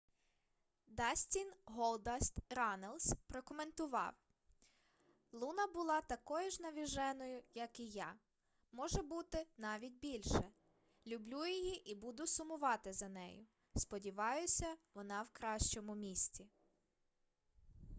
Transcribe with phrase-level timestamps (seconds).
[0.87, 4.13] дастін голдаст раннелс прокоментував:
[5.31, 12.93] луна була такою ж навіженою як і я...може бути навіть більше...люблю її і буду сумувати
[12.93, 16.49] за нею...сподіваюся вона в кращому місці